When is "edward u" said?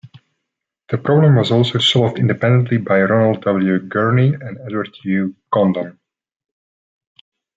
4.65-5.35